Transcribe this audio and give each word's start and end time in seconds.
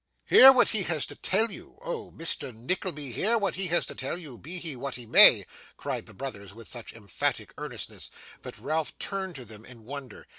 'Hear 0.25 0.51
what 0.51 0.69
he 0.69 0.81
has 0.81 1.05
to 1.05 1.15
tell 1.15 1.51
you. 1.51 1.77
Oh, 1.79 2.09
Mr. 2.09 2.51
Nickleby, 2.51 3.11
hear 3.11 3.37
what 3.37 3.53
he 3.53 3.67
has 3.67 3.85
to 3.85 3.93
tell 3.93 4.17
you, 4.17 4.35
be 4.39 4.57
he 4.57 4.75
what 4.75 4.95
he 4.95 5.05
may!' 5.05 5.45
cried 5.77 6.07
the 6.07 6.15
brothers, 6.15 6.55
with 6.55 6.67
such 6.67 6.91
emphatic 6.93 7.53
earnestness, 7.59 8.09
that 8.41 8.57
Ralph 8.57 8.97
turned 8.97 9.35
to 9.35 9.45
them 9.45 9.63
in 9.63 9.85
wonder. 9.85 10.25